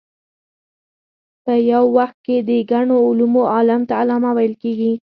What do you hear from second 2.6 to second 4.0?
ګڼو علومو عالم ته